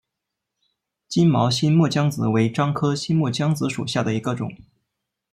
[1.07, 4.49] 金毛新木姜子为樟科新木姜子属下的一个种。